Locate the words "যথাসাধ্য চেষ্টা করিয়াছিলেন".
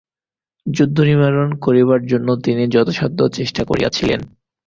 2.67-4.19